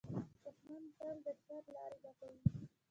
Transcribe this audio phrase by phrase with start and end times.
[0.43, 2.43] دښمن تل د شر لارې لټوي